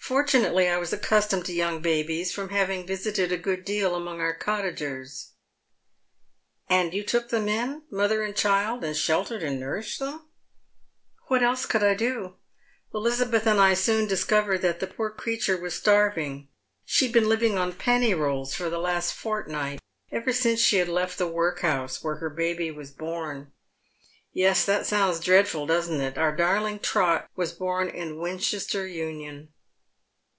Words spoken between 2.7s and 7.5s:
visited a good deal among our cottagers."•' And you took them